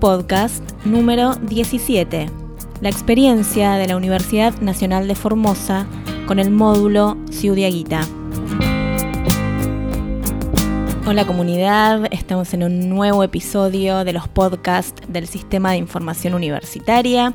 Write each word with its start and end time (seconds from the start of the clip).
podcast 0.00 0.64
número 0.86 1.34
17, 1.34 2.30
la 2.80 2.88
experiencia 2.88 3.72
de 3.74 3.86
la 3.86 3.98
Universidad 3.98 4.58
Nacional 4.60 5.06
de 5.06 5.14
Formosa 5.14 5.86
con 6.26 6.38
el 6.38 6.50
módulo 6.50 7.18
Ciudiaguita. 7.30 8.00
Hola 11.06 11.26
comunidad, 11.26 12.08
estamos 12.12 12.54
en 12.54 12.62
un 12.62 12.88
nuevo 12.88 13.22
episodio 13.22 14.04
de 14.04 14.14
los 14.14 14.26
podcasts 14.26 15.02
del 15.06 15.26
Sistema 15.26 15.72
de 15.72 15.76
Información 15.76 16.32
Universitaria. 16.32 17.34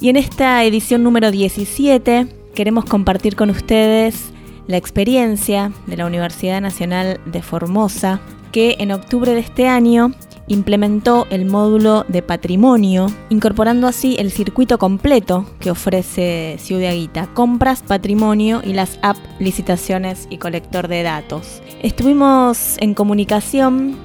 Y 0.00 0.08
en 0.08 0.16
esta 0.16 0.64
edición 0.64 1.02
número 1.02 1.30
17 1.30 2.26
queremos 2.54 2.86
compartir 2.86 3.36
con 3.36 3.50
ustedes 3.50 4.30
la 4.66 4.78
experiencia 4.78 5.72
de 5.86 5.98
la 5.98 6.06
Universidad 6.06 6.62
Nacional 6.62 7.20
de 7.26 7.42
Formosa 7.42 8.20
que 8.50 8.76
en 8.78 8.92
octubre 8.92 9.34
de 9.34 9.40
este 9.40 9.68
año 9.68 10.12
implementó 10.48 11.26
el 11.30 11.44
módulo 11.46 12.04
de 12.08 12.22
patrimonio, 12.22 13.06
incorporando 13.28 13.86
así 13.86 14.16
el 14.18 14.30
circuito 14.30 14.78
completo 14.78 15.46
que 15.60 15.70
ofrece 15.70 16.56
Ciudaguita, 16.58 17.28
compras, 17.34 17.82
patrimonio 17.82 18.62
y 18.64 18.72
las 18.72 18.98
app 19.02 19.16
licitaciones 19.38 20.26
y 20.30 20.38
colector 20.38 20.88
de 20.88 21.02
datos. 21.02 21.62
Estuvimos 21.82 22.76
en 22.80 22.94
comunicación 22.94 23.96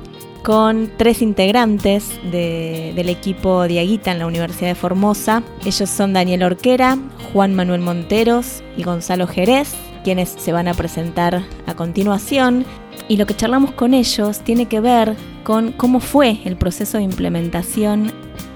con 0.44 0.92
tres 0.98 1.22
integrantes 1.22 2.20
del 2.30 3.10
equipo 3.10 3.64
de 3.64 3.80
Aguita 3.80 4.12
en 4.12 4.20
la 4.20 4.28
Universidad 4.28 4.70
de 4.70 4.76
Formosa. 4.76 5.42
Ellos 5.66 5.90
son 5.90 6.14
Daniel 6.14 6.44
Orquera, 6.44 6.98
Juan 7.32 7.56
Manuel 7.56 7.82
Monteros 7.82 8.62
y 8.78 8.84
Gonzalo 8.84 9.26
Jerez, 9.26 9.74
quienes 10.04 10.30
se 10.30 10.52
van 10.52 10.68
a 10.68 10.74
presentar 10.74 11.44
a 11.66 11.74
continuación. 11.76 12.66
Y 13.08 13.18
lo 13.18 13.26
que 13.26 13.36
charlamos 13.36 13.72
con 13.72 13.94
ellos 13.94 14.40
tiene 14.42 14.68
que 14.68 14.80
ver 14.80 15.16
con 15.44 15.72
cómo 15.74 16.00
fue 16.00 16.40
el 16.46 16.56
proceso 16.56 16.98
de 16.98 17.04
implementación 17.04 18.12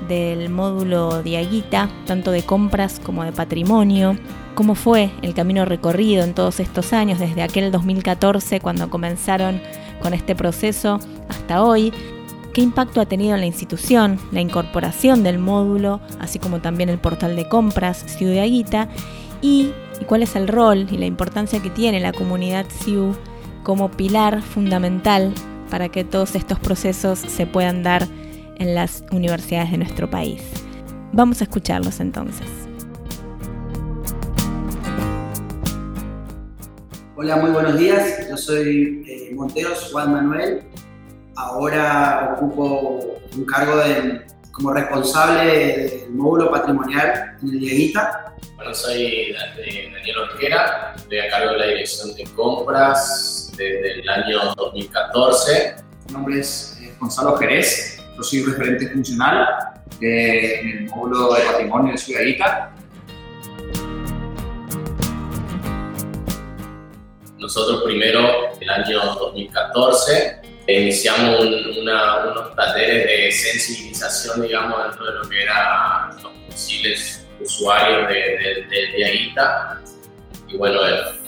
del 0.08 0.50
módulo 0.50 1.22
Diaguita, 1.22 1.90
tanto 2.06 2.32
de 2.32 2.44
compras 2.44 3.00
como 3.04 3.24
de 3.24 3.34
patrimonio, 3.34 4.18
cómo 4.56 4.74
fue 4.74 5.12
el 5.22 5.34
camino 5.34 5.66
recorrido 5.66 6.24
en 6.24 6.34
todos 6.34 6.60
estos 6.60 6.94
años, 6.94 7.20
desde 7.20 7.42
aquel 7.42 7.72
2014 7.72 8.60
cuando 8.60 8.90
comenzaron 8.90 9.62
con 10.02 10.14
este 10.14 10.36
proceso 10.36 11.00
hasta 11.28 11.62
hoy, 11.62 11.92
qué 12.54 12.62
impacto 12.62 13.02
ha 13.02 13.06
tenido 13.06 13.36
en 13.36 13.42
la 13.42 13.48
institución 13.48 14.20
la 14.32 14.42
incorporación 14.42 15.24
del 15.24 15.40
módulo, 15.40 16.00
así 16.20 16.40
como 16.40 16.60
también 16.60 16.90
el 16.90 17.00
portal 17.00 17.36
de 17.36 17.48
compras 17.50 18.04
Ciudaguita, 18.08 18.88
y, 19.42 19.72
y 20.02 20.06
cuál 20.06 20.24
es 20.24 20.36
el 20.36 20.48
rol 20.48 20.88
y 20.90 20.98
la 20.98 21.06
importancia 21.06 21.62
que 21.62 21.70
tiene 21.70 22.00
la 22.00 22.14
comunidad 22.14 22.66
CIU 22.84 23.14
como 23.68 23.92
pilar 23.92 24.42
fundamental 24.42 25.34
para 25.70 25.90
que 25.90 26.06
todos 26.06 26.36
estos 26.36 26.58
procesos 26.58 27.20
se 27.20 27.46
puedan 27.46 27.84
dar 27.84 28.08
en 28.60 28.74
las 28.74 29.04
universidades 29.12 29.72
de 29.72 29.78
nuestro 29.80 30.10
país. 30.10 30.42
Vamos 31.12 31.42
a 31.42 31.44
escucharlos 31.44 32.00
entonces. 32.00 32.48
Hola, 37.18 37.36
muy 37.36 37.52
buenos 37.52 37.78
días. 37.78 38.30
Yo 38.30 38.38
soy 38.38 39.04
eh, 39.06 39.36
Monteros 39.36 39.90
Juan 39.92 40.14
Manuel. 40.14 40.64
Ahora 41.36 42.38
ocupo 42.38 43.20
un 43.36 43.44
cargo 43.44 43.76
de, 43.76 44.22
como 44.54 44.72
responsable 44.72 45.46
del 45.46 46.12
módulo 46.12 46.52
patrimonial 46.52 47.36
en 47.44 47.50
el 47.50 47.60
Dieguita. 47.60 48.34
Bueno, 48.56 48.74
soy 48.74 49.34
Daniel 49.34 50.18
Orquera, 50.32 50.94
estoy 50.96 51.20
a 51.20 51.30
cargo 51.30 51.52
de 51.52 51.58
la 51.58 51.66
dirección 51.66 52.16
de 52.16 52.24
compras 52.34 53.47
desde 53.58 54.00
el 54.00 54.10
año 54.10 54.54
2014. 54.56 55.76
Mi 56.08 56.14
nombre 56.14 56.40
es 56.40 56.78
eh, 56.82 56.94
Gonzalo 57.00 57.36
Jerez, 57.38 58.00
yo 58.16 58.24
soy 58.24 58.44
referente 58.44 58.88
funcional 58.90 59.48
eh, 60.00 60.60
en 60.62 60.70
el 60.70 60.90
módulo 60.90 61.34
de 61.34 61.42
patrimonio 61.42 61.92
de 61.94 61.98
Ciudadita. 61.98 62.72
Nosotros 67.40 67.84
primero, 67.84 68.52
el 68.60 68.70
año 68.70 69.16
2014, 69.16 70.42
iniciamos 70.68 71.40
unos 71.42 72.56
talleres 72.56 73.06
de 73.06 73.32
sensibilización, 73.32 74.42
digamos, 74.42 74.84
dentro 74.84 75.06
de 75.06 75.12
lo 75.14 75.30
que 75.30 75.44
eran 75.44 76.22
los 76.22 76.32
posibles 76.50 77.26
usuarios 77.40 78.10
de, 78.10 78.66
de, 78.70 79.06
Y 80.48 80.58
bueno, 80.58 80.80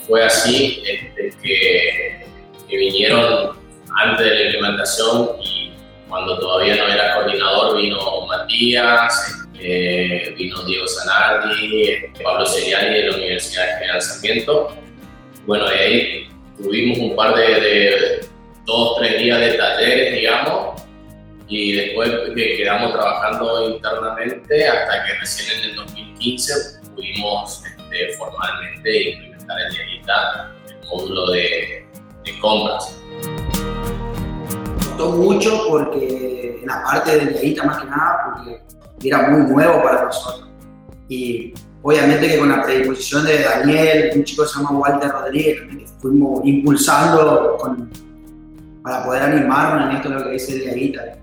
fue 0.06 0.24
así 0.24 0.82
este, 1.16 1.36
que, 1.42 2.76
vinieron 2.76 3.58
antes 3.96 4.24
de 4.24 4.34
la 4.34 4.44
implementación 4.46 5.30
y 5.42 5.72
cuando 6.08 6.38
todavía 6.38 6.76
no 6.76 6.86
era 6.88 7.14
coordinador 7.14 7.76
vino 7.76 8.26
Matías, 8.26 9.46
eh, 9.58 10.34
vino 10.38 10.62
Diego 10.64 10.86
Zanardi, 10.86 11.96
Pablo 12.22 12.46
Seriani 12.46 12.94
de 12.94 13.10
la 13.10 13.16
Universidad 13.16 13.66
de 13.66 13.72
General 13.72 14.02
Sarmiento. 14.02 14.76
Bueno, 15.46 15.66
ahí 15.66 16.28
tuvimos 16.56 16.98
un 16.98 17.16
par 17.16 17.34
de, 17.34 18.20
dos, 18.64 18.98
tres 18.98 19.18
días 19.18 19.40
de 19.40 19.54
talleres, 19.54 20.14
digamos, 20.14 20.82
y 21.48 21.72
después 21.72 22.10
que 22.34 22.56
quedamos 22.56 22.92
trabajando 22.92 23.70
internamente 23.70 24.66
hasta 24.66 25.04
que 25.04 25.14
recién 25.14 25.58
en 25.58 25.70
el 25.70 25.76
2015 25.76 26.52
pudimos 26.94 27.62
este, 27.90 28.16
formalmente 28.16 29.10
implementar 29.10 29.56
en 29.60 29.72
Diagita 29.72 30.52
el 30.68 30.88
módulo 30.88 31.30
de, 31.32 31.86
compras. 32.40 32.96
Costó 34.76 35.10
mucho 35.10 35.66
porque 35.68 36.58
en 36.62 36.66
la 36.66 36.82
parte 36.84 37.16
de 37.16 37.26
Diagita 37.26 37.64
más 37.64 37.82
que 37.82 37.86
nada 37.88 38.18
porque 38.24 38.62
era 39.08 39.28
muy 39.28 39.50
nuevo 39.50 39.82
para 39.82 40.04
nosotros 40.04 40.48
y 41.08 41.52
obviamente 41.82 42.28
que 42.28 42.38
con 42.38 42.48
la 42.50 42.62
predisposición 42.62 43.26
de 43.26 43.42
Daniel, 43.42 44.12
un 44.14 44.24
chico 44.24 44.44
que 44.44 44.48
se 44.48 44.58
llama 44.58 44.78
Walter 44.78 45.10
Rodríguez, 45.10 45.60
que 45.60 45.86
fuimos 46.00 46.40
impulsando 46.44 47.58
para 48.82 49.04
poder 49.04 49.22
animarnos 49.24 49.90
en 49.90 49.96
esto 49.96 50.08
de 50.08 50.14
lo 50.14 50.24
que 50.24 50.30
dice 50.30 50.54
Diaguita 50.54 51.20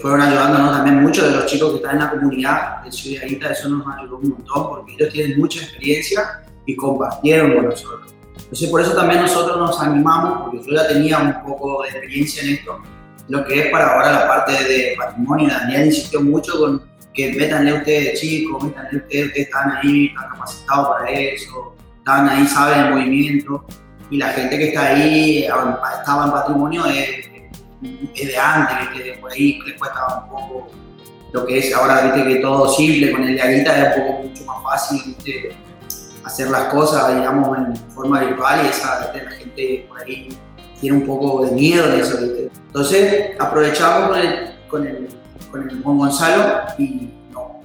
fueron 0.00 0.20
ayudándonos 0.20 0.72
también 0.72 1.02
muchos 1.02 1.24
de 1.24 1.36
los 1.36 1.46
chicos 1.46 1.70
que 1.70 1.76
están 1.76 1.96
en 1.96 2.02
la 2.04 2.10
comunidad 2.10 2.82
de 2.84 2.92
Ciudad 2.92 3.24
eso 3.24 3.68
nos 3.68 3.84
ayudó 3.98 4.18
un 4.18 4.30
montón 4.30 4.68
porque 4.68 4.94
ellos 4.94 5.12
tienen 5.12 5.38
mucha 5.38 5.60
experiencia 5.62 6.44
y 6.66 6.76
compartieron 6.76 7.54
con 7.54 7.64
nosotros. 7.64 8.14
Entonces 8.36 8.70
por 8.70 8.80
eso 8.80 8.94
también 8.94 9.22
nosotros 9.22 9.58
nos 9.58 9.80
animamos, 9.80 10.42
porque 10.42 10.58
yo 10.66 10.76
ya 10.76 10.88
tenía 10.88 11.18
un 11.18 11.42
poco 11.42 11.82
de 11.82 11.88
experiencia 11.88 12.42
en 12.42 12.50
esto, 12.50 12.78
lo 13.28 13.44
que 13.44 13.60
es 13.60 13.70
para 13.70 13.94
ahora 13.94 14.12
la 14.12 14.28
parte 14.28 14.52
de 14.52 14.94
patrimonio. 14.96 15.48
Daniel 15.48 15.86
insistió 15.86 16.20
mucho 16.20 16.58
con 16.58 16.82
que 17.12 17.32
métanle 17.32 17.74
ustedes 17.74 18.20
chicos, 18.20 18.62
métanle 18.62 18.98
ustedes, 18.98 19.32
que 19.32 19.40
están 19.42 19.72
ahí, 19.72 20.06
están 20.06 20.30
capacitados 20.30 20.88
para 20.88 21.10
eso, 21.10 21.74
están 21.98 22.28
ahí, 22.28 22.46
saben 22.46 22.86
el 22.86 22.94
movimiento, 22.94 23.66
y 24.10 24.18
la 24.18 24.28
gente 24.28 24.56
que 24.56 24.68
está 24.68 24.86
ahí, 24.86 25.44
estaba 25.44 26.24
en 26.26 26.30
patrimonio, 26.30 26.86
es 26.86 27.28
es 27.82 28.28
de 28.28 28.36
antes, 28.36 28.88
que 28.88 29.18
por 29.20 29.32
ahí 29.32 29.60
les 29.66 29.78
cuesta 29.78 30.24
un 30.24 30.30
poco 30.30 30.70
lo 31.32 31.46
que 31.46 31.58
es 31.58 31.74
ahora, 31.74 32.02
viste 32.02 32.28
que 32.28 32.36
todo 32.36 32.68
simple, 32.72 33.12
con 33.12 33.22
el 33.22 33.34
de 33.34 33.42
Aguita 33.42 33.90
es 33.90 33.98
un 33.98 34.06
poco 34.06 34.22
mucho 34.22 34.44
más 34.46 34.62
fácil, 34.62 35.16
hacer 36.24 36.50
las 36.50 36.64
cosas, 36.64 37.14
digamos, 37.14 37.56
en 37.58 37.76
forma 37.90 38.20
virtual 38.20 38.64
y 38.64 38.68
esa, 38.68 39.12
gente 39.38 39.86
por 39.88 40.00
ahí 40.00 40.28
tiene 40.80 40.98
un 40.98 41.06
poco 41.06 41.44
de 41.44 41.52
miedo 41.52 41.88
de 41.88 42.00
eso, 42.00 42.18
Entonces 42.18 43.36
aprovechamos 43.38 44.08
con 44.08 44.18
el, 44.18 44.54
con 44.68 44.86
el, 44.86 45.08
con 45.50 45.68
el 45.68 45.82
Gonzalo 45.82 46.62
y 46.78 47.10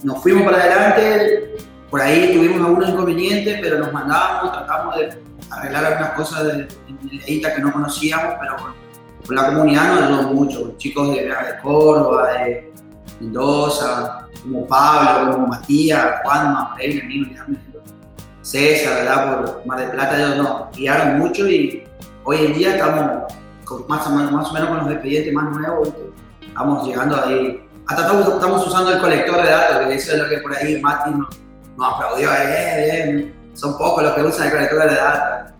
nos 0.03 0.21
fuimos 0.21 0.43
para 0.43 0.61
adelante, 0.61 1.55
por 1.89 2.01
ahí 2.01 2.33
tuvimos 2.33 2.65
algunos 2.65 2.89
inconvenientes, 2.89 3.59
pero 3.61 3.79
nos 3.79 3.93
mandábamos, 3.93 4.51
tratamos 4.51 4.95
de 4.97 5.21
arreglar 5.49 5.85
algunas 5.85 6.11
cosas 6.13 6.43
de, 6.45 6.53
de, 6.53 7.41
que 7.41 7.61
no 7.61 7.71
conocíamos, 7.71 8.33
pero 8.39 8.73
con 9.25 9.35
la 9.35 9.45
comunidad 9.47 9.95
nos 9.95 10.03
ayudó 10.03 10.33
mucho, 10.33 10.77
chicos 10.77 11.15
de, 11.15 11.33
Córdoba, 11.61 12.33
de 12.33 12.73
Mendoza, 13.19 14.27
como 14.41 14.67
Pablo, 14.67 15.33
como 15.33 15.47
Matías, 15.47 16.21
Juanma, 16.23 16.75
Pereira, 16.75 17.45
César, 18.41 18.95
¿verdad? 18.95 19.37
Por 19.37 19.65
Mar 19.65 19.79
del 19.79 19.91
Plata, 19.91 20.17
ellos 20.17 20.37
nos 20.37 20.77
guiaron 20.77 21.19
mucho 21.19 21.47
y 21.47 21.83
hoy 22.25 22.45
en 22.45 22.53
día 22.53 22.75
estamos 22.75 23.33
más, 23.87 24.07
o 24.07 24.09
menos, 24.11 24.49
con 24.49 24.77
los 24.77 24.91
expedientes 24.91 25.33
más 25.33 25.55
nuevos, 25.55 25.89
estamos 26.45 26.87
llegando 26.87 27.23
ahí. 27.23 27.59
Hasta 27.87 28.03
estamos, 28.03 28.67
usando 28.67 28.91
el 28.91 28.99
colector 28.99 29.41
de 29.41 29.49
datos, 29.49 29.87
que 29.87 29.95
eso 29.95 30.13
es 30.13 30.19
lo 30.19 30.29
que 30.29 30.37
por 30.37 30.55
ahí 30.55 30.79
Mati 30.81 31.11
nos, 31.11 31.27
aplaudió, 31.77 32.31
eh, 32.31 32.37
eh, 32.43 33.33
son 33.53 33.77
pocos 33.77 34.03
los 34.03 34.13
que 34.13 34.23
usan 34.23 34.47
el 34.47 34.53
colector 34.53 34.89
de 34.89 34.95
datos. 34.95 35.52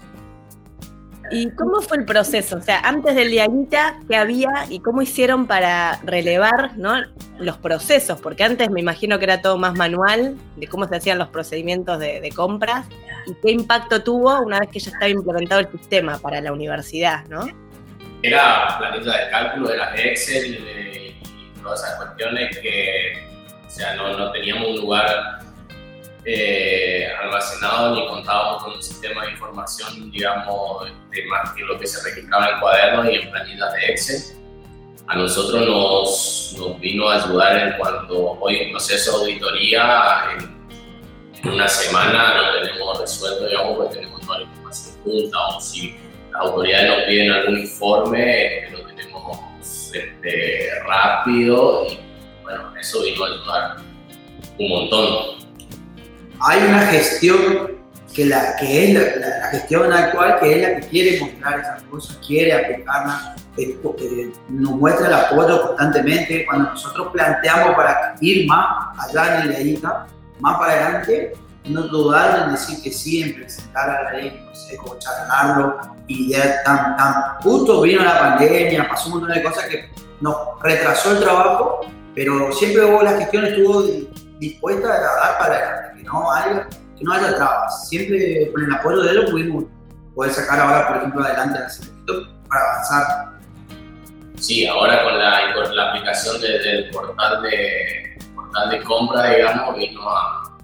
¿Y 1.32 1.50
cómo 1.52 1.82
fue 1.82 1.98
el 1.98 2.06
proceso? 2.06 2.58
O 2.58 2.62
sea, 2.62 2.80
antes 2.80 3.16
del 3.16 3.32
Diaguita, 3.32 4.00
¿qué 4.08 4.16
había 4.16 4.66
y 4.70 4.80
cómo 4.80 5.02
hicieron 5.02 5.48
para 5.48 6.00
relevar 6.04 6.72
los 7.40 7.58
procesos? 7.58 8.20
Porque 8.20 8.44
antes 8.44 8.70
me 8.70 8.80
imagino 8.80 9.18
que 9.18 9.26
era 9.26 9.42
todo 9.42 9.58
más 9.58 9.74
manual, 9.74 10.36
de 10.58 10.68
cómo 10.68 10.88
se 10.88 10.96
hacían 10.96 11.18
los 11.18 11.30
procedimientos 11.30 12.00
de, 12.00 12.32
compras 12.36 12.86
y 13.26 13.34
qué 13.42 13.52
impacto 13.52 14.04
tuvo 14.04 14.42
una 14.42 14.60
vez 14.60 14.70
que 14.70 14.80
ya 14.80 14.92
estaba 14.92 15.10
implementado 15.10 15.62
el 15.62 15.72
sistema 15.72 16.18
para 16.20 16.42
la 16.42 16.52
universidad, 16.52 17.26
¿no? 17.28 17.48
Era 18.22 18.78
planilla 18.78 19.26
de 19.26 19.30
cálculo, 19.30 19.72
era 19.72 19.96
Excel, 19.96 20.60
todas 21.62 21.84
esas 21.84 21.96
cuestiones 21.96 22.58
que, 22.60 23.28
o 23.66 23.70
sea, 23.70 23.96
no, 23.96 24.18
no 24.18 24.32
teníamos 24.32 24.70
un 24.70 24.82
lugar 24.82 25.40
eh, 26.26 26.93
almacenado 27.22 27.96
ni 27.96 28.08
contábamos 28.08 28.64
con 28.64 28.74
un 28.74 28.84
sistema 28.84 29.26
de 29.26 29.32
información, 29.32 30.12
digamos, 30.12 30.86
de 31.12 31.26
más 31.26 31.52
que 31.54 31.64
lo 31.64 31.78
que 31.80 31.88
se 31.88 32.04
registraba 32.04 32.50
en 32.50 32.60
cuadernos 32.60 33.06
y 33.10 33.16
en 33.16 33.32
planillas 33.32 33.74
de 33.74 33.86
Excel. 33.88 34.38
A 35.08 35.18
nosotros 35.18 35.68
nos, 35.68 36.56
nos 36.58 36.80
vino 36.80 37.10
a 37.10 37.24
ayudar 37.24 37.58
en 37.58 37.78
cuanto 37.78 38.38
hoy 38.40 38.58
en 38.58 38.72
proceso 38.72 39.12
de 39.20 39.26
auditoría, 39.26 40.38
en, 40.38 40.64
una 41.46 41.68
semana 41.68 42.38
lo 42.38 42.62
tenemos 42.62 43.02
resuelto, 43.02 43.46
digamos, 43.46 43.76
porque 43.76 43.96
tenemos 43.96 44.22
toda 44.22 44.38
la 44.40 44.44
información 44.46 45.04
junta 45.04 45.38
o 45.48 45.60
si 45.60 45.94
las 46.32 46.42
autoridades 46.42 46.88
nos 46.88 47.04
piden 47.04 47.32
algún 47.32 47.60
informe, 47.60 48.70
lo 48.72 48.80
tenemos 48.86 49.92
este, 49.94 50.70
rápido 50.88 51.86
y 51.86 52.00
bueno, 52.44 52.74
eso 52.80 53.04
vino 53.04 53.26
a 53.26 53.28
ayudar 53.28 53.78
un 54.58 54.70
montón 54.70 55.43
hay 56.40 56.64
una 56.68 56.82
gestión 56.88 57.84
que, 58.14 58.26
la, 58.26 58.56
que 58.58 58.86
es 58.86 59.20
la, 59.20 59.48
gestión 59.50 59.92
actual, 59.92 60.40
que 60.40 60.56
es 60.56 60.62
la 60.62 60.80
que 60.80 60.88
quiere 60.88 61.20
mostrar 61.20 61.60
esas 61.60 61.84
cosas, 61.84 62.20
quiere 62.26 62.54
aplicarlas, 62.54 63.36
eh, 63.58 63.78
eh, 64.00 64.34
nos 64.50 64.72
muestra 64.72 65.08
el 65.08 65.14
apoyo 65.14 65.68
constantemente. 65.68 66.46
Cuando 66.46 66.72
nosotros 66.72 67.10
planteamos 67.12 67.76
para 67.76 68.16
ir 68.22 68.48
más 68.48 68.98
allá 69.00 69.42
en 69.42 69.52
la 69.52 69.60
ICA, 69.60 70.08
más 70.40 70.58
para 70.58 70.74
adelante, 70.74 71.34
no 71.66 71.84
dudar 71.84 72.44
en 72.44 72.52
decir 72.52 72.82
que 72.84 72.92
sí, 72.92 73.22
en 73.22 73.36
presentar 73.36 73.90
a 73.90 74.04
la 74.04 74.14
ley, 74.14 74.44
no 74.46 74.54
sé, 74.54 74.76
como 74.78 74.98
charlarlo, 75.00 75.78
y 76.08 76.32
ya 76.32 76.62
tan, 76.64 76.98
tan, 76.98 77.14
justo 77.42 77.82
vino 77.82 78.04
la 78.04 78.20
pandemia, 78.20 78.90
pasó 78.90 79.08
un 79.08 79.20
montón 79.20 79.36
de 79.38 79.44
cosas 79.44 79.66
que 79.66 79.90
nos 80.20 80.36
retrasó 80.62 81.14
el 81.14 81.20
trabajo, 81.20 81.82
pero 82.14 82.52
siempre 82.52 82.86
hubo 82.86 83.02
la 83.02 83.18
gestión 83.18 83.46
estuvo 83.46 83.84
dispuesta 84.40 84.94
a 84.94 85.02
dar 85.02 85.38
para 85.40 85.56
adelante 85.56 85.83
no 86.14 86.32
haya, 86.32 86.70
que 86.98 87.04
no 87.04 87.14
haya 87.14 87.36
trabas. 87.36 87.90
Siempre 87.90 88.52
con 88.52 88.64
el 88.64 88.74
apoyo 88.74 89.02
de 89.02 89.12
él 89.12 89.26
pudimos 89.30 89.66
poder 90.16 90.32
sacar 90.32 90.60
ahora, 90.60 90.88
por 90.88 90.98
ejemplo, 90.98 91.24
adelante 91.24 91.60
el 91.60 92.28
para 92.48 92.72
avanzar. 92.72 93.34
Sí, 94.40 94.66
ahora 94.68 95.04
con 95.04 95.18
la, 95.18 95.54
con 95.54 95.76
la 95.76 95.90
aplicación 95.90 96.40
del 96.42 96.90
portal 96.92 97.42
de, 97.42 98.18
portal 98.36 98.70
de 98.70 98.84
compra, 98.84 99.32
digamos, 99.32 99.78
vino 99.78 100.02
a, 100.08 100.58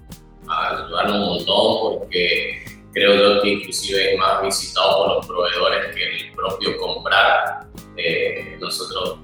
a 0.49 0.83
ayudarnos 0.83 1.15
un 1.15 1.25
montón 1.37 1.99
porque 1.99 2.65
creo 2.93 3.15
yo 3.15 3.41
que 3.41 3.49
inclusive 3.49 4.13
es 4.13 4.19
más 4.19 4.41
visitado 4.41 4.97
por 4.97 5.15
los 5.15 5.27
proveedores 5.27 5.95
que 5.95 6.03
el 6.03 6.33
propio 6.33 6.77
comprar. 6.77 7.67
Eh, 7.95 8.57
nosotros 8.59 9.19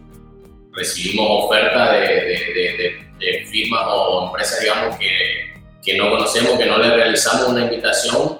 recibimos 0.73 1.45
ofertas 1.45 1.91
de, 1.91 1.99
de, 1.99 3.05
de, 3.19 3.45
firmas 3.45 3.83
o 3.87 4.27
empresas, 4.27 4.59
digamos, 4.59 4.97
que 4.97 5.44
que 5.85 5.97
no 5.97 6.09
conocemos, 6.09 6.57
que 6.57 6.65
no 6.65 6.79
le 6.79 6.89
realizamos 6.89 7.47
una 7.47 7.61
invitación 7.61 8.39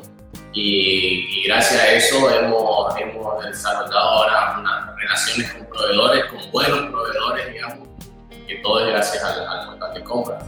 y, 0.51 1.43
gracias 1.45 1.79
a 1.79 1.91
eso 1.91 2.29
hemos, 2.31 2.99
hemos, 2.99 3.45
desarrollado 3.45 3.99
ahora 3.99 4.57
unas 4.59 4.95
relaciones 4.95 5.53
con 5.53 5.67
proveedores, 5.67 6.25
con 6.25 6.51
buenos 6.51 6.79
proveedores, 6.89 7.53
digamos, 7.53 7.87
que 8.47 8.55
todo 8.63 8.79
es 8.79 8.87
gracias 8.87 9.23
al, 9.23 9.79
al 9.79 9.93
de 9.93 10.03
compras. 10.03 10.43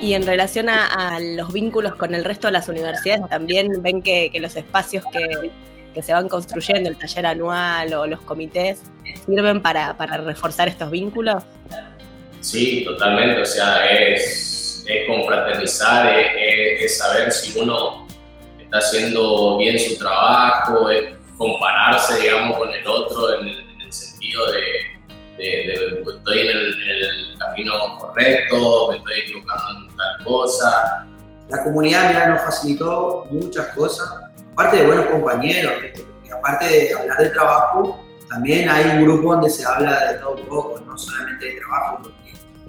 Y 0.00 0.14
en 0.14 0.24
relación 0.24 0.70
a, 0.70 1.18
los 1.20 1.52
vínculos 1.52 1.96
con 1.96 2.14
el 2.14 2.24
resto 2.24 2.46
de 2.46 2.52
las 2.52 2.68
universidades, 2.68 3.28
también 3.28 3.82
ven 3.82 4.00
que, 4.00 4.30
los 4.40 4.56
espacios 4.56 5.04
que, 5.12 5.50
que, 5.92 6.02
se 6.02 6.14
van 6.14 6.28
construyendo, 6.28 6.88
el 6.88 6.96
taller 6.96 7.26
anual 7.26 7.92
o 7.92 8.06
los 8.06 8.20
comités, 8.22 8.80
sirven 9.26 9.60
para, 9.60 9.98
para 9.98 10.16
reforzar 10.18 10.68
estos 10.68 10.90
vínculos. 10.90 11.42
Sí, 12.40 12.84
totalmente. 12.84 13.42
O 13.42 13.44
sea, 13.44 13.86
es, 13.86 14.84
es 14.86 15.06
confraternizar, 15.06 16.18
es, 16.18 16.98
saber 16.98 17.30
si 17.32 17.58
uno 17.58 18.06
está 18.58 18.78
haciendo 18.78 19.58
bien 19.58 19.78
su 19.78 19.96
trabajo, 19.98 20.88
es 20.90 21.14
compararse, 21.36 22.20
digamos, 22.20 22.58
con 22.58 22.70
el 22.70 22.86
otro 22.86 23.40
en 23.40 23.48
el, 23.48 23.92
sentido 23.92 24.52
de, 24.52 24.62
de, 25.38 26.02
estoy 26.16 26.40
en 26.40 26.48
el, 26.48 27.38
camino 27.38 27.98
correcto, 27.98 28.88
me 28.90 28.96
estoy 28.98 29.20
equivocando 29.20 29.88
en 29.88 29.96
tal 29.96 30.24
cosa. 30.24 31.06
La 31.48 31.64
comunidad 31.64 32.08
mira, 32.08 32.28
nos 32.28 32.42
facilitó 32.42 33.26
muchas 33.30 33.68
cosas, 33.68 34.08
aparte 34.52 34.78
de 34.78 34.86
buenos 34.86 35.06
compañeros, 35.06 35.72
aparte 36.36 36.66
de 36.66 36.94
hablar 36.94 37.18
de 37.18 37.30
trabajo, 37.30 38.04
también 38.28 38.68
hay 38.68 38.84
un 38.84 39.04
grupo 39.04 39.32
donde 39.32 39.48
se 39.48 39.64
habla 39.64 40.12
de 40.12 40.18
todo 40.18 40.32
un 40.32 40.46
poco, 40.46 40.80
no 40.80 40.98
solamente 40.98 41.46
de 41.46 41.60
trabajo, 41.60 42.12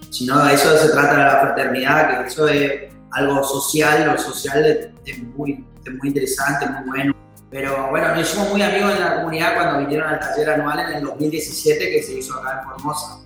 sino 0.09 0.43
de 0.43 0.53
eso 0.53 0.77
se 0.77 0.89
trata 0.89 1.11
de 1.11 1.23
la 1.23 1.39
fraternidad, 1.39 2.21
que 2.21 2.27
eso 2.27 2.47
es 2.47 2.89
algo 3.11 3.43
social, 3.43 4.05
lo 4.05 4.17
social 4.17 4.91
es, 5.05 5.19
muy, 5.35 5.65
muy 5.85 6.07
interesante, 6.07 6.67
muy 6.67 6.87
bueno. 6.87 7.15
Pero 7.51 7.89
bueno, 7.89 8.13
nos 8.13 8.29
hicimos 8.29 8.49
muy 8.49 8.61
amigos 8.61 8.93
en 8.93 8.99
la 8.99 9.15
comunidad 9.15 9.55
cuando 9.55 9.79
vinieron 9.79 10.07
al 10.07 10.19
taller 10.19 10.51
anual 10.51 10.79
en 10.79 10.97
el 10.97 11.03
2017 11.03 11.91
que 11.91 12.03
se 12.03 12.19
hizo 12.19 12.39
acá 12.39 12.59
en 12.61 12.69
Formosa. 12.69 13.19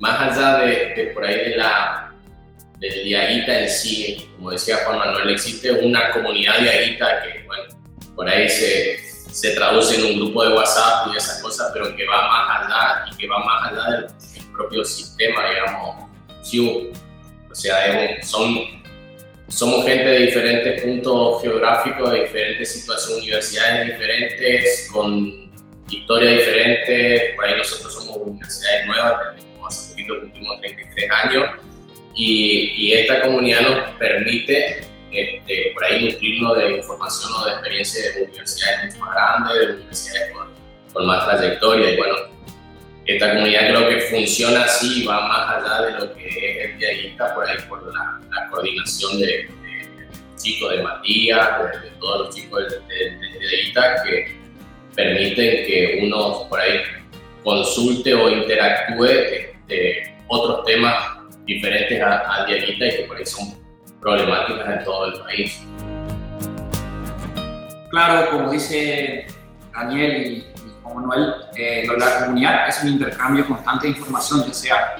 Más 0.00 0.20
allá 0.20 0.58
de, 0.58 1.12
por 1.14 1.24
ahí 1.24 1.50
de 1.50 1.56
la, 1.56 2.12
del 2.78 3.04
diaguita 3.04 3.60
en 3.60 3.68
sí, 3.68 4.30
como 4.36 4.50
decía 4.50 4.78
Juan 4.84 4.98
Manuel, 4.98 5.30
existe 5.30 5.70
una 5.70 6.10
comunidad 6.10 6.58
diaguita 6.58 7.22
que, 7.22 7.44
bueno, 7.46 7.74
por 8.16 8.28
ahí 8.28 8.48
se, 8.48 8.98
se 9.30 9.54
traduce 9.54 9.96
en 9.96 10.06
un 10.06 10.16
grupo 10.24 10.44
de 10.44 10.54
WhatsApp 10.54 11.08
y 11.12 11.16
esas 11.16 11.40
cosas, 11.40 11.70
pero 11.72 11.94
que 11.94 12.04
va 12.06 12.26
más 12.26 12.64
allá 12.64 13.04
y 13.12 13.16
que 13.16 13.28
va 13.28 13.38
más 13.44 13.72
allá 13.72 13.96
del 13.96 14.06
propio 14.52 14.84
sistema, 14.84 15.50
digamos, 15.50 16.07
o 17.50 17.54
sea, 17.54 18.22
son, 18.22 18.82
somos 19.48 19.84
gente 19.84 20.04
de 20.04 20.18
diferentes 20.26 20.82
puntos 20.82 21.42
geográficos, 21.42 22.10
de 22.12 22.20
diferentes 22.20 22.72
situaciones, 22.72 23.22
universidades 23.22 23.86
diferentes, 23.86 24.88
con 24.92 25.50
historias 25.90 26.38
diferentes. 26.38 27.34
Por 27.34 27.44
ahí 27.44 27.56
nosotros 27.56 27.94
somos 27.94 28.16
universidades 28.18 28.86
nuevas, 28.86 29.14
hace 29.66 29.90
poquito 29.90 30.20
cumplimos 30.20 30.60
33 30.60 31.10
años, 31.24 31.44
y, 32.14 32.72
y, 32.76 32.92
esta 32.94 33.22
comunidad 33.22 33.60
nos 33.60 33.90
permite 33.96 34.80
este, 35.12 35.70
por 35.72 35.84
ahí 35.84 36.04
nutrirnos 36.04 36.58
de 36.58 36.76
información 36.78 37.30
o 37.32 37.44
de 37.44 37.52
experiencia 37.52 38.12
de 38.12 38.24
universidades 38.24 38.84
mucho 38.86 38.98
más 39.04 39.14
grandes, 39.14 39.58
de 39.58 39.74
universidades 39.74 40.32
con, 40.32 40.48
con 40.92 41.06
más 41.06 41.24
trayectoria. 41.26 41.92
Y 41.92 41.96
bueno, 41.96 42.14
esta 43.08 43.30
comunidad 43.32 43.70
creo 43.70 43.88
que 43.88 44.00
funciona 44.02 44.64
así, 44.64 45.06
va 45.06 45.26
más 45.28 45.56
allá 45.56 45.86
de 45.86 45.92
lo 45.92 46.14
que 46.14 46.28
es 46.28 46.70
el 46.70 46.78
diarista, 46.78 47.34
por 47.34 47.48
ahí 47.48 47.56
por 47.66 47.82
la, 47.90 48.48
coordinación 48.50 49.18
de, 49.18 49.48
chicos 50.36 50.70
de 50.72 50.82
Matías, 50.82 51.48
de, 51.82 51.90
todos 51.98 52.26
los 52.26 52.34
chicos 52.34 52.64
de, 52.68 52.94
de, 52.94 54.02
que 54.04 54.36
permiten 54.94 55.66
que 55.66 56.00
uno 56.02 56.46
por 56.50 56.60
ahí 56.60 56.80
consulte 57.42 58.12
o 58.12 58.28
interactúe 58.28 59.06
este, 59.06 60.14
otros 60.26 60.66
temas 60.66 60.94
diferentes 61.46 62.02
al 62.02 62.46
diarista 62.46 62.86
y 62.86 62.90
que 62.90 63.02
por 63.04 63.16
ahí 63.16 63.24
son 63.24 63.54
problemáticas 64.02 64.68
en 64.68 64.84
todo 64.84 65.06
el 65.06 65.20
país. 65.20 65.62
Claro, 67.90 68.30
como 68.32 68.50
dice 68.50 69.26
Daniel 69.72 70.26
y 70.26 70.57
Manuel, 71.00 71.34
eh, 71.56 71.84
lo 71.86 71.96
la 71.96 72.20
comunidad 72.20 72.68
es 72.68 72.82
un 72.82 72.90
intercambio 72.90 73.46
constante 73.46 73.86
de 73.86 73.92
información, 73.94 74.44
ya 74.46 74.52
sea 74.52 74.96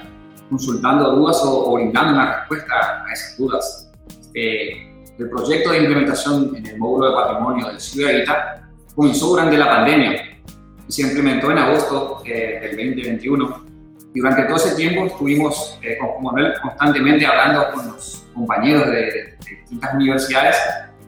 consultando 0.49 1.11
dudas 1.11 1.41
o, 1.43 1.73
brindando 1.73 2.13
una 2.13 2.37
respuesta 2.37 3.03
a 3.07 3.13
esas 3.13 3.37
dudas. 3.37 3.91
Este, 4.07 4.89
el 5.17 5.29
proyecto 5.29 5.71
de 5.71 5.79
implementación 5.79 6.55
en 6.55 6.65
el 6.65 6.77
módulo 6.77 7.09
de 7.09 7.15
patrimonio 7.15 7.67
del 7.67 7.79
Ciudad 7.79 8.61
comenzó 8.95 9.27
durante 9.27 9.57
la 9.57 9.67
pandemia 9.67 10.39
y 10.87 10.91
se 10.91 11.01
implementó 11.01 11.51
en 11.51 11.57
agosto 11.57 12.21
eh, 12.25 12.59
del 12.61 12.71
2021. 12.71 13.65
Y 14.13 14.19
durante 14.19 14.43
todo 14.43 14.55
ese 14.55 14.75
tiempo 14.75 15.05
estuvimos 15.05 15.77
eh, 15.83 15.97
con 15.99 16.23
Manuel 16.23 16.53
constantemente 16.61 17.25
hablando 17.25 17.65
con 17.73 17.87
los 17.87 18.25
compañeros 18.33 18.87
de, 18.87 19.01
de 19.01 19.37
distintas 19.61 19.93
universidades 19.93 20.57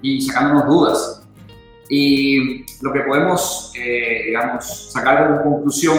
y 0.01 0.21
sacándonos 0.21 0.67
dudas 0.67 1.20
y 1.93 2.65
lo 2.81 2.93
que 2.93 3.01
podemos, 3.01 3.73
eh, 3.75 4.23
digamos, 4.27 4.93
sacar 4.93 5.27
como 5.27 5.57
conclusión 5.57 5.97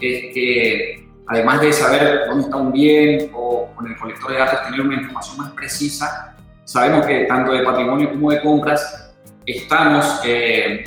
es 0.00 0.32
que 0.32 1.06
además 1.26 1.60
de 1.60 1.70
saber 1.70 2.20
dónde 2.28 2.44
está 2.44 2.56
un 2.56 2.72
bien 2.72 3.30
o 3.34 3.70
con 3.76 3.90
el 3.90 3.98
colector 3.98 4.32
de 4.32 4.38
datos 4.38 4.62
tener 4.64 4.80
una 4.80 4.94
información 4.94 5.36
más 5.36 5.52
precisa, 5.52 6.34
sabemos 6.64 7.04
que 7.04 7.26
tanto 7.26 7.52
de 7.52 7.62
patrimonio 7.62 8.08
como 8.08 8.30
de 8.30 8.40
compras 8.40 9.12
estamos, 9.44 10.22
eh, 10.24 10.84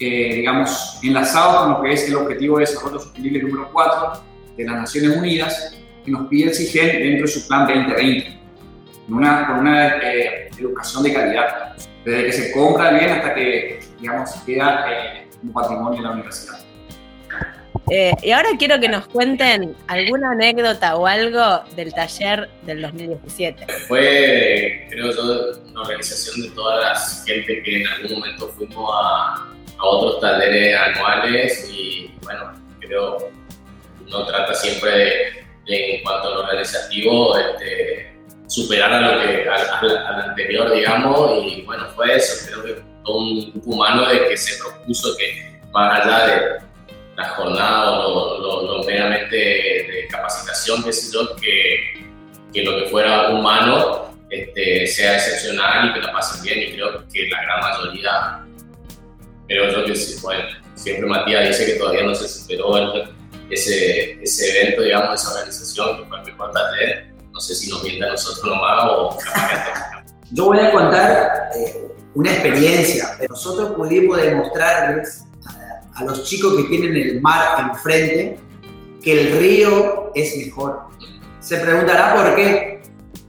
eh, 0.00 0.34
digamos, 0.34 0.98
enlazados 1.04 1.62
con 1.62 1.70
lo 1.74 1.82
que 1.82 1.92
es 1.92 2.08
el 2.08 2.16
Objetivo 2.16 2.58
de 2.58 2.64
Desarrollo 2.64 2.98
Sostenible 2.98 3.44
número 3.44 3.70
4 3.72 4.24
de 4.56 4.64
las 4.64 4.74
Naciones 4.74 5.16
Unidas, 5.18 5.78
que 6.04 6.10
nos 6.10 6.26
pide 6.26 6.48
el 6.48 6.54
CIGEN 6.54 6.98
dentro 6.98 7.26
de 7.26 7.32
su 7.32 7.46
plan 7.46 7.68
2020, 7.68 8.40
con 9.06 9.18
una, 9.18 9.46
con 9.46 9.58
una 9.60 9.98
educación 10.58 11.04
de 11.04 11.12
calidad 11.12 11.76
desde 12.06 12.24
que 12.24 12.32
se 12.32 12.52
compra 12.52 12.90
el 12.90 12.98
bien 13.00 13.10
hasta 13.10 13.34
que, 13.34 13.80
digamos, 14.00 14.30
queda 14.46 14.86
eh, 14.88 15.28
como 15.40 15.52
patrimonio 15.52 16.00
de 16.00 16.08
la 16.08 16.14
universidad. 16.14 16.60
Eh, 17.90 18.12
y 18.22 18.30
ahora 18.30 18.48
quiero 18.58 18.80
que 18.80 18.88
nos 18.88 19.08
cuenten 19.08 19.76
alguna 19.88 20.30
anécdota 20.30 20.96
o 20.96 21.06
algo 21.06 21.64
del 21.74 21.92
taller 21.92 22.48
del 22.62 22.82
2017. 22.82 23.66
Fue, 23.88 24.86
creo 24.88 25.12
yo, 25.12 25.60
una 25.68 25.82
organización 25.82 26.42
de 26.42 26.50
toda 26.50 26.80
la 26.80 26.94
gente 27.26 27.62
que 27.62 27.82
en 27.82 27.88
algún 27.88 28.20
momento 28.20 28.48
fuimos 28.50 28.90
a, 28.92 29.48
a 29.78 29.84
otros 29.84 30.20
talleres 30.20 30.76
anuales 30.76 31.68
y 31.72 32.12
bueno, 32.22 32.52
creo 32.80 33.30
uno 34.06 34.26
trata 34.26 34.54
siempre 34.54 34.90
de, 35.66 35.96
en 35.96 36.02
cuanto 36.04 36.28
a 36.28 36.30
lo 36.30 36.40
organizativo, 36.42 37.36
este, 37.36 38.15
superar 38.46 38.92
a 38.92 39.00
lo 39.00 39.20
que, 39.20 39.48
al, 39.48 40.20
anterior, 40.30 40.72
digamos, 40.72 41.44
y 41.44 41.62
bueno, 41.62 41.86
fue 41.94 42.16
eso, 42.16 42.46
creo 42.46 42.64
que 42.64 42.82
todo 43.04 43.18
un 43.18 43.52
grupo 43.52 43.70
humano 43.70 44.08
de 44.08 44.28
que 44.28 44.36
se 44.36 44.58
propuso 44.62 45.16
que 45.16 45.60
más 45.72 46.00
allá 46.00 46.26
de 46.26 46.42
la 47.16 47.28
jornada 47.30 48.06
o 48.06 48.38
lo, 48.62 48.84
meramente 48.84 49.36
de 49.36 50.06
capacitación, 50.10 50.82
qué 50.84 50.92
sé 50.92 51.12
yo, 51.12 51.34
que, 51.36 52.04
que 52.52 52.62
lo 52.62 52.78
que 52.78 52.88
fuera 52.88 53.30
humano 53.30 54.14
este, 54.30 54.86
sea 54.86 55.14
excepcional 55.14 55.90
y 55.90 55.94
que 55.94 56.00
la 56.06 56.12
pasen 56.12 56.42
bien, 56.42 56.58
y 56.60 56.72
creo 56.74 57.04
que 57.08 57.28
la 57.28 57.42
gran 57.42 57.60
mayoría, 57.60 58.44
creo 59.48 59.70
yo 59.72 59.84
que 59.84 59.96
sí, 59.96 60.20
bueno, 60.22 60.44
siempre 60.74 61.06
Matías 61.06 61.48
dice 61.48 61.66
que 61.66 61.78
todavía 61.78 62.02
no 62.04 62.14
se 62.14 62.28
superó 62.28 62.76
el, 62.76 63.08
ese, 63.50 64.22
ese 64.22 64.60
evento, 64.60 64.82
digamos, 64.82 65.20
esa 65.20 65.32
organización, 65.34 65.98
que 65.98 66.04
fue 66.08 66.18
el 66.18 66.24
mejor 66.26 66.52
taller. 66.52 67.15
No 67.36 67.40
sé 67.40 67.54
si 67.54 67.68
nos 67.68 67.82
viene 67.82 68.06
a 68.06 68.12
nosotros 68.12 68.46
nomás 68.46 68.84
o 68.88 69.18
Yo 70.30 70.46
voy 70.46 70.58
a 70.58 70.72
contar 70.72 71.50
eh, 71.54 71.86
una 72.14 72.32
experiencia. 72.32 73.10
Nosotros 73.28 73.72
pudimos 73.72 74.16
demostrarles 74.16 75.26
a, 75.44 76.00
a, 76.00 76.04
los 76.04 76.24
chicos 76.24 76.56
que 76.56 76.62
tienen 76.62 76.96
el 76.96 77.20
mar 77.20 77.60
enfrente 77.60 78.38
que 79.02 79.20
el 79.20 79.38
río 79.38 80.12
es 80.14 80.34
mejor. 80.46 80.86
Se 81.40 81.58
preguntará 81.58 82.14
por 82.14 82.36
qué. 82.36 82.80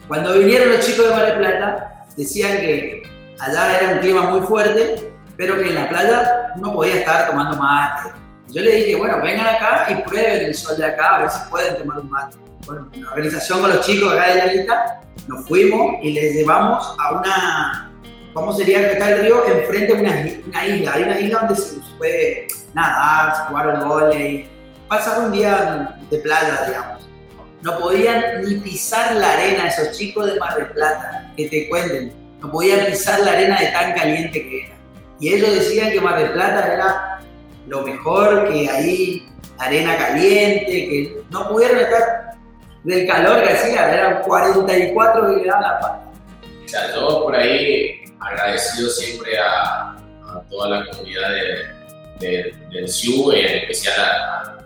Cuando 0.07 0.39
vinieron 0.39 0.69
los 0.69 0.85
chicos 0.85 1.09
de 1.09 1.11
Mar 1.13 1.25
del 1.25 1.39
Plata, 1.39 2.05
decían 2.15 2.61
que 2.61 3.03
allá 3.39 3.77
era 3.77 3.93
un 3.95 3.99
clima 3.99 4.21
muy 4.29 4.39
fuerte, 4.47 5.11
pero 5.35 5.57
que 5.57 5.67
en 5.67 5.75
la 5.75 5.89
playa 5.89 6.53
no 6.55 6.71
podía 6.71 6.99
estar 6.99 7.27
tomando 7.27 7.57
mate, 7.57 8.11
yo 8.49 8.61
le 8.61 8.71
dije, 8.71 8.95
bueno, 8.95 9.21
vengan 9.21 9.47
acá 9.47 9.87
y 9.89 9.95
prueben 10.07 10.45
el 10.45 10.55
sol 10.55 10.77
de 10.77 10.85
acá, 10.85 11.15
a 11.15 11.19
ver 11.21 11.29
si 11.29 11.39
pueden 11.49 11.77
tomar 11.77 11.99
un 11.99 12.09
mate. 12.09 12.37
Bueno, 12.65 12.89
en 12.93 13.03
la 13.03 13.11
organización 13.11 13.61
con 13.61 13.69
los 13.69 13.85
chicos 13.85 14.13
acá 14.13 14.29
de 14.29 14.35
la 14.35 14.45
lista, 14.47 15.01
nos 15.27 15.45
fuimos 15.47 15.95
y 16.01 16.13
les 16.13 16.33
llevamos 16.33 16.95
a 16.99 17.11
una, 17.11 17.91
¿cómo 18.33 18.53
sería 18.53 18.79
que 18.79 18.93
está 18.93 19.11
el 19.11 19.21
río? 19.21 19.45
Enfrente 19.45 19.93
de 19.95 20.01
una, 20.01 20.21
isla, 20.65 20.93
hay 20.93 21.03
una 21.03 21.19
isla 21.19 21.39
donde 21.39 21.55
se 21.55 21.75
puede 21.97 22.47
nadar, 22.73 23.47
jugar 23.47 23.69
al 23.69 23.85
volei, 23.85 24.47
pasar 24.87 25.19
un 25.19 25.31
día 25.31 25.97
de 26.09 26.17
playa, 26.19 26.63
digamos. 26.67 27.09
No 27.61 27.79
podían 27.79 28.43
ni 28.43 28.55
pisar 28.55 29.15
la 29.15 29.33
arena 29.33 29.67
esos 29.67 29.97
chicos 29.97 30.25
de 30.25 30.39
Mar 30.39 30.55
del 30.55 30.67
Plata, 30.67 31.31
que 31.35 31.49
te 31.49 31.67
cuenten, 31.67 32.13
no 32.39 32.51
podían 32.51 32.85
pisar 32.85 33.19
la 33.21 33.31
arena 33.31 33.59
de 33.59 33.67
tan 33.67 33.93
caliente 33.93 34.41
que 34.41 34.65
era. 34.65 34.75
Y 35.19 35.33
ellos 35.33 35.53
decían 35.53 35.91
que 35.91 35.99
Mar 35.99 36.17
del 36.19 36.31
Plata 36.31 36.73
era 36.73 37.16
lo 37.67 37.81
mejor, 37.81 38.51
que 38.51 38.69
ahí 38.69 39.29
arena 39.57 39.97
caliente, 39.97 40.65
que 40.65 41.21
no 41.29 41.49
pudieron 41.49 41.79
estar 41.79 42.27
del 42.83 43.07
calor 43.07 43.43
que 43.43 43.53
hacía, 43.53 43.93
eran 43.93 44.21
44 44.23 45.27
que 45.29 45.41
le 45.41 45.47
daban 45.47 45.61
la 45.61 45.79
pata. 45.79 46.03
O 46.63 46.67
sea, 46.67 46.93
yo 46.93 47.23
por 47.23 47.35
ahí 47.35 48.03
agradecido 48.19 48.89
siempre 48.89 49.37
a, 49.39 49.95
toda 50.49 50.69
la 50.69 50.85
comunidad 50.85 51.29
de, 52.19 52.53
del 52.71 52.87
SIU, 52.87 53.31
en 53.31 53.45
especial 53.45 53.95
a, 53.99 54.57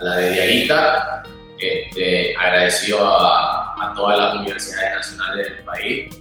la 0.00 0.16
de 0.16 0.30
Diaguita, 0.30 1.22
este, 1.58 2.36
agradecido 2.36 2.98
a, 3.02 3.92
todas 3.96 4.18
las 4.18 4.34
universidades 4.36 4.94
nacionales 4.94 5.48
del 5.48 5.64
país. 5.64 6.16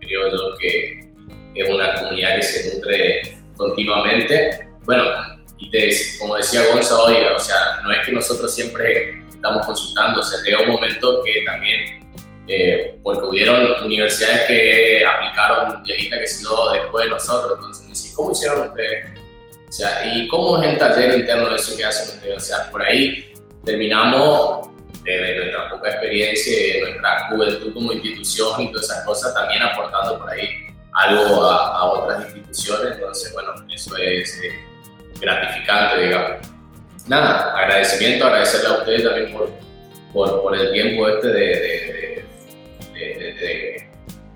Creo 0.00 0.30
yo 0.30 0.56
que 0.58 1.10
es 1.54 1.68
una 1.68 1.94
comunidad 1.94 2.36
que 2.36 2.42
se 2.42 2.74
nutre 2.74 3.38
continuamente. 3.56 4.68
Bueno, 4.84 5.04
y 5.58 5.70
te, 5.70 5.90
como 6.18 6.36
decía 6.36 6.62
Gonza 6.72 6.96
hoy, 7.02 7.16
o 7.34 7.38
sea, 7.38 7.80
no 7.82 7.90
es 7.92 8.06
que 8.06 8.12
nosotros 8.12 8.54
siempre 8.54 9.22
estamos 9.28 9.66
consultando, 9.66 10.20
o 10.20 10.22
sea, 10.22 10.40
llega 10.42 10.62
un 10.62 10.70
momento 10.70 11.22
que 11.24 11.44
también, 11.44 12.08
eh, 12.46 12.98
porque 13.02 13.26
hubieron 13.26 13.84
universidades 13.84 14.46
que 14.46 15.04
aplicaron 15.04 15.82
viejita 15.82 16.18
que 16.18 16.26
si 16.26 16.44
no 16.44 16.72
después 16.72 17.04
de 17.04 17.10
nosotros, 17.10 17.58
entonces, 17.58 18.12
¿cómo 18.14 18.32
hicieron 18.32 18.68
ustedes? 18.68 19.06
O 19.68 19.72
sea, 19.72 20.14
¿y 20.14 20.28
cómo 20.28 20.62
es 20.62 20.68
el 20.68 20.78
taller 20.78 21.18
interno 21.18 21.50
de 21.50 21.56
eso 21.56 21.76
que 21.76 21.84
hacen 21.84 22.16
ustedes? 22.16 22.36
O 22.36 22.40
sea, 22.40 22.70
por 22.70 22.82
ahí 22.82 23.32
terminamos 23.64 24.68
de 25.02 25.36
nuestra 25.36 25.70
poca 25.70 25.90
experiencia 25.90 26.74
de 26.74 26.80
nuestra 26.80 27.28
juventud 27.28 27.74
como 27.74 27.92
institución 27.92 28.62
y 28.62 28.72
todas 28.72 28.86
esas 28.86 29.04
cosas, 29.04 29.34
también 29.34 29.62
aportando 29.62 30.18
por 30.18 30.30
ahí 30.30 30.48
algo 30.92 31.44
a, 31.44 31.84
otras 31.84 32.24
instituciones, 32.26 32.94
entonces, 32.94 33.32
bueno, 33.32 33.52
eso 33.72 33.96
es... 33.96 34.40
Eh, 34.42 34.67
gratificante, 35.20 36.02
digamos. 36.02 36.48
Nada, 37.06 37.54
agradecimiento, 37.56 38.26
agradecerle 38.26 38.68
a 38.68 38.72
ustedes 38.78 39.04
también 39.04 39.32
por, 39.32 40.42
por, 40.42 40.56
el 40.56 40.72
tiempo 40.72 41.08
este 41.08 41.28
de, 41.28 42.24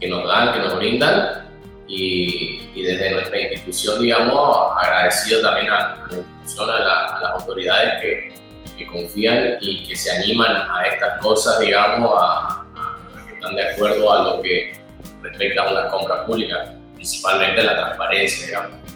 que 0.01 0.09
nos 0.09 0.27
dan, 0.27 0.55
que 0.55 0.59
nos 0.61 0.77
brindan. 0.77 1.43
Y, 1.87 2.59
desde 2.75 3.11
nuestra 3.11 3.39
institución, 3.39 4.01
digamos, 4.01 4.73
agradecido 4.83 5.43
también 5.43 5.71
a, 5.71 6.07
la 6.11 6.17
institución, 6.17 6.71
a, 6.71 6.79
las 7.21 7.33
autoridades 7.33 8.01
que, 8.01 8.33
que, 8.79 8.87
confían 8.87 9.59
y 9.61 9.87
que 9.87 9.95
se 9.95 10.11
animan 10.11 10.57
a 10.71 10.87
estas 10.87 11.21
cosas, 11.21 11.61
digamos, 11.61 12.11
a, 12.17 12.65
a, 12.75 13.27
que 13.27 13.35
están 13.35 13.55
de 13.55 13.69
acuerdo 13.69 14.11
a 14.11 14.23
lo 14.23 14.43
que 14.43 14.73
respecta 15.21 15.63
a 15.63 15.71
una 15.71 15.89
compra 15.89 16.25
pública, 16.25 16.75
principalmente 16.95 17.63
la 17.63 17.77
transparencia, 17.77 18.47
digamos. 18.47 18.92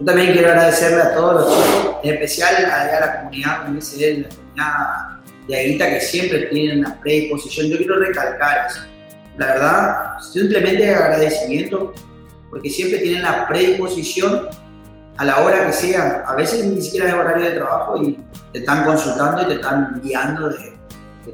Yo 0.00 0.06
también 0.06 0.32
quiero 0.32 0.48
agradecerle 0.48 1.02
a 1.02 1.14
todos 1.14 1.34
los 1.34 1.54
chicos, 1.54 1.96
en 2.02 2.14
especial 2.14 2.54
a, 2.64 3.00
la 3.00 3.18
comunidad, 3.18 3.66
como 3.66 3.78
la 3.78 4.28
comunidad 4.28 5.14
de 5.46 5.56
Aguita 5.56 5.88
que 5.88 6.00
siempre 6.00 6.46
tienen 6.46 6.80
una 6.80 7.00
predisposición. 7.00 7.68
Yo 7.68 7.76
quiero 7.76 8.00
recalcar 8.00 8.66
eso. 8.68 8.80
La 9.36 9.46
verdad, 9.46 10.18
simplemente 10.20 10.92
agradecimiento 10.92 11.92
porque 12.50 12.70
siempre 12.70 12.98
tienen 12.98 13.22
la 13.22 13.46
predisposición 13.46 14.48
a 15.16 15.24
la 15.24 15.40
hora 15.40 15.66
que 15.66 15.72
sea. 15.72 16.24
A 16.26 16.34
veces 16.34 16.64
ni 16.64 16.80
siquiera 16.82 17.08
es 17.08 17.14
horario 17.14 17.44
de 17.44 17.52
trabajo 17.52 18.02
y 18.02 18.18
te 18.52 18.60
están 18.60 18.84
consultando 18.84 19.42
y 19.42 19.46
te 19.46 19.54
están 19.54 20.00
guiando 20.02 20.48
de, 20.48 20.74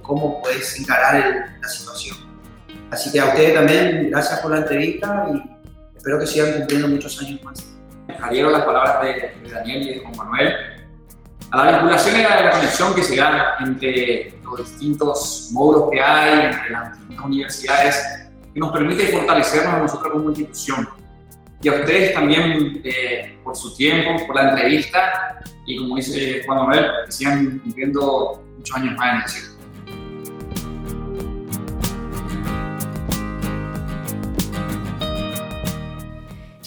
cómo 0.03 0.43
puedes 0.43 0.79
encarar 0.79 1.57
la 1.61 1.69
situación. 1.69 2.17
Así 2.91 3.11
que 3.11 3.21
a 3.21 3.27
ustedes 3.27 3.55
también, 3.55 4.11
gracias 4.11 4.41
por 4.41 4.51
la 4.51 4.59
entrevista 4.59 5.27
y 5.33 5.97
espero 5.97 6.19
que 6.19 6.27
sigan 6.27 6.53
cumpliendo 6.53 6.89
muchos 6.89 7.21
años 7.21 7.43
más 7.43 7.70
adhiero 8.23 8.51
las 8.51 8.63
palabras 8.63 9.03
de, 9.03 9.51
Daniel 9.51 9.83
y 9.83 9.95
de 9.95 10.01
Juan 10.01 10.17
Manuel, 10.17 10.55
a 11.51 11.65
la 11.65 11.73
vinculación 11.73 12.21
y 12.21 12.25
a 12.25 12.43
la 12.43 12.51
conexión 12.51 12.95
que 12.95 13.03
se 13.03 13.17
da 13.17 13.57
entre 13.61 14.35
los 14.45 14.59
distintos 14.59 15.49
módulos 15.53 15.91
que 15.91 16.01
hay, 16.01 16.47
entre 16.47 16.71
las 16.71 16.99
distintas 16.99 17.27
universidades, 17.27 18.31
que 18.53 18.61
nos 18.61 18.73
permite 18.73 19.07
fortalecernos 19.09 19.75
a 19.75 19.79
nosotros 19.79 20.13
como 20.13 20.29
institución. 20.31 20.89
Y 21.63 21.69
a 21.69 21.73
ustedes 21.73 22.15
también 22.15 22.81
eh, 22.85 23.39
por 23.45 23.55
su 23.55 23.77
tiempo, 23.77 24.27
por 24.27 24.37
la 24.37 24.51
entrevista 24.51 25.41
y 25.67 25.77
como 25.77 25.97
dice 25.97 26.43
Juan 26.47 26.59
Manuel, 26.59 26.87
que 27.07 27.13
sigan 27.13 27.59
cumpliendo 27.61 28.43
muchos 28.57 28.77
años 28.77 28.97
más 28.97 29.15
en 29.15 29.23
el 29.23 29.29
ciclo. 29.29 29.60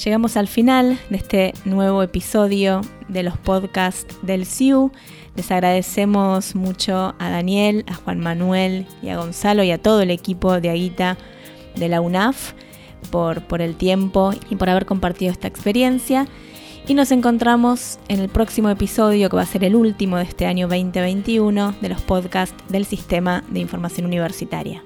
Llegamos 0.03 0.35
al 0.35 0.49
final 0.49 0.99
de 1.09 1.15
este 1.15 1.53
nuevo 1.63 2.03
episodio 2.03 2.81
de 3.07 3.23
los 3.23 3.37
podcasts 3.37 4.17
del 4.21 4.45
CIU. 4.45 4.91
Les 5.37 5.49
agradecemos 5.49 6.55
mucho 6.55 7.15
a 7.19 7.29
Daniel, 7.29 7.85
a 7.87 7.93
Juan 7.93 8.19
Manuel 8.19 8.85
y 9.01 9.09
a 9.09 9.17
Gonzalo 9.17 9.63
y 9.63 9.71
a 9.71 9.77
todo 9.77 10.01
el 10.01 10.11
equipo 10.11 10.59
de 10.59 10.71
Aguita 10.71 11.17
de 11.77 11.87
la 11.87 12.01
UNAF 12.01 12.51
por, 13.11 13.43
por 13.43 13.61
el 13.61 13.75
tiempo 13.75 14.33
y 14.49 14.57
por 14.57 14.69
haber 14.69 14.85
compartido 14.85 15.31
esta 15.31 15.47
experiencia. 15.47 16.27
Y 16.85 16.95
nos 16.95 17.11
encontramos 17.11 17.97
en 18.09 18.19
el 18.19 18.27
próximo 18.27 18.69
episodio, 18.69 19.29
que 19.29 19.37
va 19.37 19.43
a 19.43 19.45
ser 19.45 19.63
el 19.63 19.73
último 19.73 20.17
de 20.17 20.23
este 20.23 20.45
año 20.45 20.67
2021, 20.67 21.75
de 21.79 21.89
los 21.89 22.01
podcasts 22.01 22.61
del 22.67 22.83
Sistema 22.83 23.45
de 23.47 23.61
Información 23.61 24.05
Universitaria. 24.05 24.83